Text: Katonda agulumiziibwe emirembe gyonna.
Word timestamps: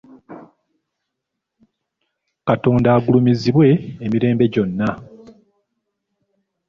Katonda 2.47 2.89
agulumiziibwe 2.97 3.67
emirembe 4.05 4.45
gyonna. 4.53 4.89